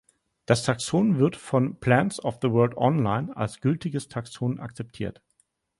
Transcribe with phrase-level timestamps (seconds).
[0.47, 5.21] Das Taxon wird von "Plants of the World online" als gültiges Taxon akzeptiert.